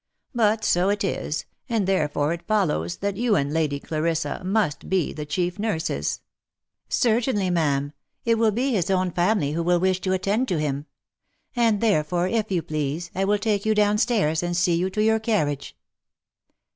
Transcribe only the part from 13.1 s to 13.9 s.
I will take you